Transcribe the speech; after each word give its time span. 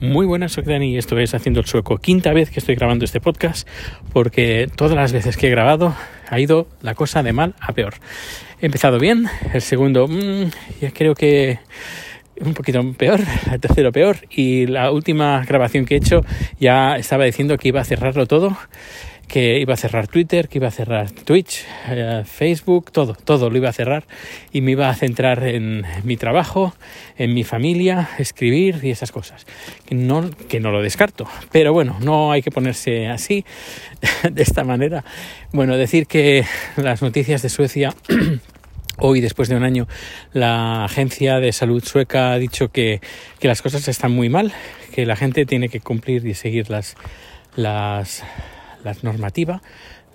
Muy 0.00 0.26
buenas, 0.26 0.52
soy 0.52 0.64
y 0.84 0.96
esto 0.96 1.18
es 1.18 1.34
Haciendo 1.34 1.58
el 1.58 1.66
Sueco. 1.66 1.98
Quinta 1.98 2.32
vez 2.32 2.50
que 2.50 2.60
estoy 2.60 2.76
grabando 2.76 3.04
este 3.04 3.20
podcast 3.20 3.68
porque 4.12 4.70
todas 4.76 4.94
las 4.94 5.12
veces 5.12 5.36
que 5.36 5.48
he 5.48 5.50
grabado 5.50 5.92
ha 6.28 6.38
ido 6.38 6.68
la 6.82 6.94
cosa 6.94 7.24
de 7.24 7.32
mal 7.32 7.56
a 7.58 7.72
peor. 7.72 7.94
He 8.60 8.66
empezado 8.66 9.00
bien, 9.00 9.26
el 9.52 9.60
segundo 9.60 10.06
mmm, 10.06 10.50
ya 10.80 10.92
creo 10.92 11.16
que 11.16 11.58
un 12.40 12.54
poquito 12.54 12.80
peor, 12.92 13.18
el 13.52 13.58
tercero 13.58 13.90
peor 13.90 14.18
y 14.30 14.66
la 14.66 14.92
última 14.92 15.44
grabación 15.44 15.84
que 15.84 15.94
he 15.94 15.98
hecho 15.98 16.20
ya 16.60 16.94
estaba 16.94 17.24
diciendo 17.24 17.58
que 17.58 17.66
iba 17.66 17.80
a 17.80 17.84
cerrarlo 17.84 18.26
todo 18.26 18.56
que 19.28 19.60
iba 19.60 19.74
a 19.74 19.76
cerrar 19.76 20.08
Twitter, 20.08 20.48
que 20.48 20.58
iba 20.58 20.68
a 20.68 20.70
cerrar 20.70 21.10
Twitch, 21.10 21.64
eh, 21.88 22.22
Facebook, 22.24 22.90
todo, 22.90 23.14
todo 23.14 23.50
lo 23.50 23.56
iba 23.58 23.68
a 23.68 23.72
cerrar 23.72 24.04
y 24.52 24.62
me 24.62 24.72
iba 24.72 24.88
a 24.88 24.94
centrar 24.94 25.44
en 25.44 25.84
mi 26.02 26.16
trabajo, 26.16 26.74
en 27.18 27.34
mi 27.34 27.44
familia, 27.44 28.08
escribir 28.18 28.80
y 28.82 28.90
esas 28.90 29.12
cosas. 29.12 29.46
Que 29.86 29.94
no, 29.94 30.30
que 30.48 30.60
no 30.60 30.70
lo 30.70 30.82
descarto, 30.82 31.28
pero 31.52 31.72
bueno, 31.72 31.98
no 32.00 32.32
hay 32.32 32.42
que 32.42 32.50
ponerse 32.50 33.08
así, 33.08 33.44
de 34.30 34.42
esta 34.42 34.64
manera. 34.64 35.04
Bueno, 35.52 35.76
decir 35.76 36.06
que 36.06 36.44
las 36.76 37.02
noticias 37.02 37.42
de 37.42 37.48
Suecia 37.50 37.94
Hoy, 39.00 39.20
después 39.20 39.48
de 39.48 39.54
un 39.54 39.62
año, 39.62 39.86
la 40.32 40.84
Agencia 40.84 41.38
de 41.38 41.52
Salud 41.52 41.84
sueca 41.84 42.32
ha 42.32 42.38
dicho 42.38 42.72
que, 42.72 43.00
que, 43.38 43.46
las 43.46 43.62
cosas 43.62 43.86
están 43.86 44.10
muy 44.10 44.28
mal, 44.28 44.52
que 44.92 45.06
la 45.06 45.14
gente 45.14 45.46
tiene 45.46 45.68
que 45.68 45.78
cumplir 45.78 46.26
y 46.26 46.34
seguir 46.34 46.68
las, 46.68 46.96
las, 47.54 48.24
la 48.84 48.94
normativa, 49.02 49.62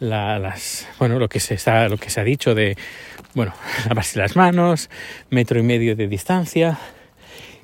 la, 0.00 0.38
las, 0.38 0.88
bueno, 0.98 1.18
lo 1.18 1.28
que 1.28 1.40
se 1.40 1.54
está, 1.54 1.88
lo 1.88 1.96
que 1.96 2.10
se 2.10 2.20
ha 2.20 2.24
dicho 2.24 2.54
de, 2.54 2.76
bueno, 3.34 3.54
lavarse 3.88 4.18
las 4.18 4.36
manos, 4.36 4.90
metro 5.30 5.58
y 5.58 5.62
medio 5.62 5.96
de 5.96 6.08
distancia 6.08 6.78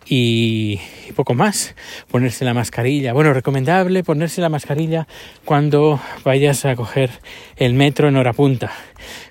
y, 0.09 0.81
y, 1.07 1.13
poco 1.13 1.35
más. 1.35 1.75
Ponerse 2.11 2.45
la 2.45 2.55
mascarilla. 2.55 3.13
Bueno, 3.13 3.33
recomendable 3.35 4.03
ponerse 4.03 4.41
la 4.41 4.49
mascarilla 4.49 5.07
cuando 5.45 6.01
vayas 6.25 6.65
a 6.65 6.75
coger 6.77 7.11
el 7.57 7.75
metro 7.75 8.09
en 8.09 8.17
hora 8.17 8.33
punta. 8.33 8.73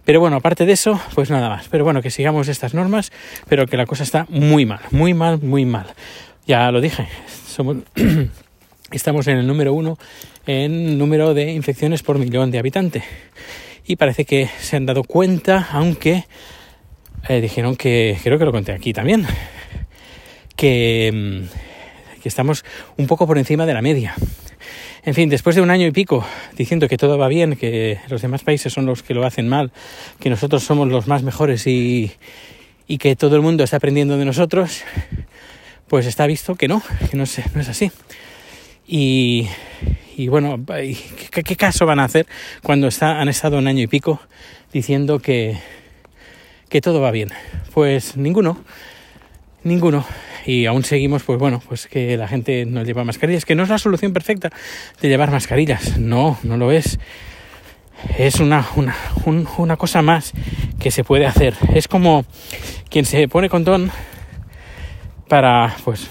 Pero 0.06 0.20
bueno, 0.20 0.38
aparte 0.38 0.66
de 0.66 0.74
eso, 0.74 1.00
pues 1.16 1.30
nada 1.32 1.50
más. 1.50 1.68
Pero 1.70 1.84
bueno, 1.84 2.02
que 2.02 2.12
sigamos 2.12 2.48
estas 2.48 2.74
normas, 2.74 3.12
pero 3.48 3.66
que 3.66 3.78
la 3.78 3.86
cosa 3.86 4.04
está 4.04 4.28
muy 4.30 4.66
mal, 4.66 4.82
muy 4.92 5.14
mal, 5.14 5.42
muy 5.42 5.66
mal. 5.66 5.88
Ya 6.46 6.72
lo 6.72 6.80
dije, 6.80 7.08
somos 7.48 7.78
estamos 8.92 9.28
en 9.28 9.38
el 9.38 9.48
número 9.48 9.74
uno 9.74 9.98
en 10.48 10.98
número 10.98 11.34
de 11.34 11.52
infecciones 11.52 12.02
por 12.02 12.18
millón 12.18 12.52
de 12.52 12.60
habitantes. 12.60 13.04
Y 13.86 13.98
parece 13.98 14.26
que 14.26 14.50
se 14.60 14.76
han 14.76 14.86
dado 14.86 15.04
cuenta, 15.04 15.68
aunque 15.72 16.26
eh, 17.28 17.42
dijeron 17.42 17.76
que, 17.76 18.18
creo 18.24 18.40
que 18.40 18.46
lo 18.46 18.52
conté 18.52 18.72
aquí 18.72 18.94
también, 18.94 19.26
que, 20.56 21.12
mm, 21.14 22.22
que 22.22 22.30
estamos 22.30 22.66
un 22.98 23.08
poco 23.08 23.28
por 23.28 23.38
encima 23.38 23.66
de 23.66 23.74
la 23.74 23.82
media. 23.82 24.16
En 25.04 25.14
fin, 25.14 25.30
después 25.30 25.56
de 25.56 25.62
un 25.62 25.70
año 25.70 25.88
y 25.88 25.92
pico 25.92 26.26
diciendo 26.58 26.88
que 26.90 26.98
todo 26.98 27.18
va 27.18 27.28
bien, 27.28 27.56
que 27.56 28.00
los 28.10 28.22
demás 28.22 28.44
países 28.44 28.74
son 28.74 28.86
los 28.86 29.04
que 29.04 29.14
lo 29.14 29.26
hacen 29.26 29.48
mal, 29.48 29.72
que 30.20 30.30
nosotros 30.30 30.64
somos 30.64 30.88
los 30.90 31.08
más 31.08 31.24
mejores 31.24 31.66
y, 31.68 32.12
y 32.88 32.98
que 32.98 33.16
todo 33.16 33.36
el 33.36 33.42
mundo 33.42 33.64
está 33.64 33.78
aprendiendo 33.78 34.18
de 34.18 34.26
nosotros, 34.26 34.84
pues 35.88 36.06
está 36.06 36.28
visto 36.28 36.56
que 36.56 36.68
no, 36.68 36.82
que 37.10 37.18
no 37.18 37.24
es, 37.24 37.40
no 37.56 37.62
es 37.62 37.70
así. 37.70 37.92
Y, 38.88 39.48
y 40.18 40.30
bueno, 40.30 40.60
¿qué, 40.66 41.44
¿qué, 41.44 41.56
caso 41.56 41.86
van 41.86 42.00
a 42.00 42.06
hacer 42.06 42.26
cuando 42.64 42.90
han 43.02 43.30
estado 43.30 43.60
un 43.60 43.68
año 43.68 43.84
y 43.84 43.88
pico 43.88 44.20
diciendo 44.74 45.20
que, 45.20 45.60
todo 46.82 47.00
va 47.00 47.12
bien? 47.12 47.30
Pues 47.72 48.18
ninguno, 48.18 48.64
ninguno. 49.64 50.06
Y 50.44 50.66
aún 50.66 50.84
seguimos, 50.84 51.22
pues 51.22 51.38
bueno, 51.38 51.62
pues 51.68 51.86
que 51.86 52.18
la 52.18 52.28
gente 52.28 52.66
no 52.66 52.84
lleva 52.84 53.04
mascarillas, 53.04 53.46
que 53.46 53.54
no 53.54 53.62
es 53.62 53.70
la 53.70 53.78
solución 53.78 54.12
perfecta 54.12 54.50
de 55.00 55.08
llevar 55.08 55.30
mascarillas, 55.30 56.00
no, 56.00 56.40
no 56.42 56.58
lo 56.58 56.72
es. 56.72 56.98
Es 58.18 58.40
una, 58.40 58.66
una, 58.76 58.96
un, 59.26 59.48
una 59.60 59.78
cosa 59.78 60.02
más 60.02 60.34
que 60.80 60.90
se 60.90 61.04
puede 61.04 61.28
hacer. 61.28 61.54
Es 61.76 61.88
como 61.88 62.26
quien 62.90 63.06
se 63.06 63.28
pone 63.28 63.50
condón 63.50 63.92
para, 65.28 65.76
pues, 65.84 66.10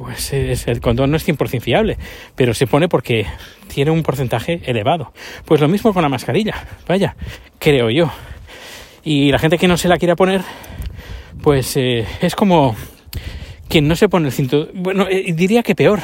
pues 0.00 0.32
es, 0.32 0.66
el 0.66 0.80
condón 0.80 1.10
no 1.10 1.18
es 1.18 1.28
100% 1.28 1.60
fiable, 1.60 1.98
pero 2.34 2.54
se 2.54 2.66
pone 2.66 2.88
porque 2.88 3.26
tiene 3.68 3.90
un 3.90 4.02
porcentaje 4.02 4.62
elevado. 4.64 5.12
Pues 5.44 5.60
lo 5.60 5.68
mismo 5.68 5.92
con 5.92 6.00
la 6.00 6.08
mascarilla, 6.08 6.54
vaya, 6.88 7.16
creo 7.58 7.90
yo. 7.90 8.10
Y 9.04 9.30
la 9.30 9.38
gente 9.38 9.58
que 9.58 9.68
no 9.68 9.76
se 9.76 9.88
la 9.88 9.98
quiera 9.98 10.16
poner, 10.16 10.40
pues 11.42 11.76
eh, 11.76 12.06
es 12.22 12.34
como 12.34 12.74
quien 13.68 13.88
no 13.88 13.94
se 13.94 14.08
pone 14.08 14.28
el 14.28 14.32
cinturón, 14.32 14.70
bueno, 14.72 15.06
eh, 15.06 15.34
diría 15.34 15.62
que 15.62 15.74
peor. 15.74 16.00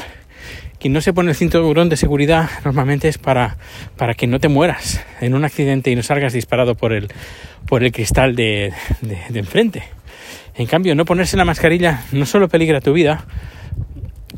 Quien 0.78 0.92
no 0.92 1.00
se 1.00 1.14
pone 1.14 1.30
el 1.30 1.36
cinturón 1.36 1.88
de 1.88 1.96
seguridad 1.96 2.50
normalmente 2.66 3.08
es 3.08 3.16
para, 3.16 3.56
para 3.96 4.12
que 4.12 4.26
no 4.26 4.40
te 4.40 4.48
mueras 4.48 5.02
en 5.22 5.32
un 5.32 5.42
accidente 5.42 5.90
y 5.90 5.96
no 5.96 6.02
salgas 6.02 6.34
disparado 6.34 6.74
por 6.74 6.92
el, 6.92 7.08
por 7.66 7.82
el 7.82 7.92
cristal 7.92 8.36
de, 8.36 8.74
de, 9.00 9.18
de 9.30 9.38
enfrente. 9.38 9.84
En 10.54 10.66
cambio, 10.66 10.94
no 10.94 11.06
ponerse 11.06 11.38
la 11.38 11.46
mascarilla 11.46 12.02
no 12.12 12.26
solo 12.26 12.48
peligra 12.48 12.82
tu 12.82 12.92
vida, 12.92 13.24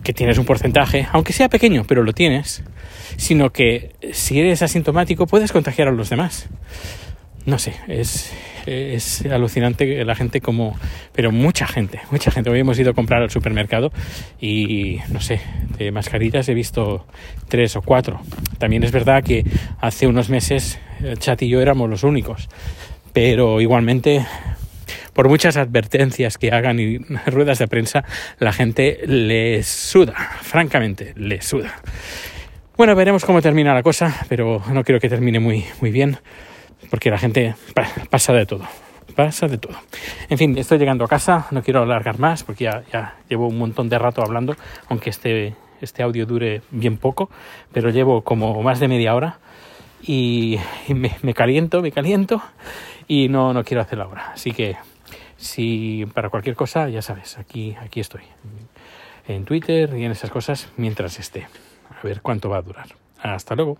que 0.08 0.14
tienes 0.14 0.38
un 0.38 0.46
porcentaje, 0.46 1.06
aunque 1.12 1.34
sea 1.34 1.50
pequeño, 1.50 1.84
pero 1.86 2.02
lo 2.02 2.14
tienes, 2.14 2.62
sino 3.18 3.50
que 3.50 3.90
si 4.14 4.40
eres 4.40 4.62
asintomático 4.62 5.26
puedes 5.26 5.52
contagiar 5.52 5.88
a 5.88 5.90
los 5.90 6.08
demás. 6.08 6.48
No 7.44 7.58
sé, 7.58 7.74
es, 7.88 8.32
es 8.64 9.26
alucinante 9.26 10.02
la 10.06 10.14
gente 10.14 10.40
como, 10.40 10.74
pero 11.12 11.30
mucha 11.30 11.66
gente, 11.66 12.00
mucha 12.10 12.30
gente. 12.30 12.48
Hoy 12.48 12.60
hemos 12.60 12.78
ido 12.78 12.92
a 12.92 12.94
comprar 12.94 13.20
al 13.20 13.28
supermercado 13.28 13.92
y 14.40 15.00
no 15.12 15.20
sé, 15.20 15.42
de 15.76 15.92
mascarillas 15.92 16.48
he 16.48 16.54
visto 16.54 17.04
tres 17.48 17.76
o 17.76 17.82
cuatro. 17.82 18.18
También 18.56 18.84
es 18.84 18.92
verdad 18.92 19.22
que 19.22 19.44
hace 19.78 20.06
unos 20.06 20.30
meses 20.30 20.78
Chat 21.18 21.42
y 21.42 21.50
yo 21.50 21.60
éramos 21.60 21.90
los 21.90 22.02
únicos, 22.02 22.48
pero 23.12 23.60
igualmente 23.60 24.24
por 25.18 25.28
muchas 25.28 25.56
advertencias 25.56 26.38
que 26.38 26.52
hagan 26.52 26.78
y 26.78 26.98
ruedas 27.26 27.58
de 27.58 27.66
prensa, 27.66 28.04
la 28.38 28.52
gente 28.52 29.00
les 29.04 29.66
suda, 29.66 30.14
francamente, 30.42 31.12
les 31.16 31.44
suda. 31.44 31.74
Bueno, 32.76 32.94
veremos 32.94 33.24
cómo 33.24 33.42
termina 33.42 33.74
la 33.74 33.82
cosa, 33.82 34.14
pero 34.28 34.62
no 34.72 34.84
quiero 34.84 35.00
que 35.00 35.08
termine 35.08 35.40
muy, 35.40 35.64
muy 35.80 35.90
bien, 35.90 36.18
porque 36.88 37.10
la 37.10 37.18
gente 37.18 37.56
pasa 38.10 38.32
de 38.32 38.46
todo, 38.46 38.62
pasa 39.16 39.48
de 39.48 39.58
todo. 39.58 39.74
En 40.28 40.38
fin, 40.38 40.56
estoy 40.56 40.78
llegando 40.78 41.04
a 41.04 41.08
casa, 41.08 41.48
no 41.50 41.64
quiero 41.64 41.82
alargar 41.82 42.20
más, 42.20 42.44
porque 42.44 42.70
ya, 42.92 43.16
llevo 43.28 43.48
un 43.48 43.58
montón 43.58 43.88
de 43.88 43.98
rato 43.98 44.22
hablando, 44.22 44.54
aunque 44.88 45.10
este, 45.10 45.56
este 45.80 46.04
audio 46.04 46.26
dure 46.26 46.62
bien 46.70 46.96
poco, 46.96 47.28
pero 47.72 47.90
llevo 47.90 48.22
como 48.22 48.62
más 48.62 48.78
de 48.78 48.86
media 48.86 49.16
hora 49.16 49.40
y, 50.00 50.60
me, 50.94 51.34
caliento, 51.34 51.82
me 51.82 51.90
caliento 51.90 52.40
y 53.08 53.28
no, 53.28 53.52
no 53.52 53.64
quiero 53.64 53.82
hacerlo 53.82 54.04
ahora. 54.04 54.30
Así 54.32 54.52
que 54.52 54.76
si 55.38 56.04
para 56.12 56.28
cualquier 56.28 56.56
cosa, 56.56 56.88
ya 56.88 57.00
sabes, 57.00 57.38
aquí, 57.38 57.76
aquí 57.80 58.00
estoy. 58.00 58.22
En 59.26 59.44
Twitter 59.44 59.94
y 59.96 60.04
en 60.04 60.10
esas 60.10 60.30
cosas 60.30 60.68
mientras 60.76 61.18
esté. 61.18 61.46
A 61.90 62.06
ver 62.06 62.20
cuánto 62.20 62.50
va 62.50 62.58
a 62.58 62.62
durar. 62.62 62.88
Hasta 63.22 63.54
luego. 63.54 63.78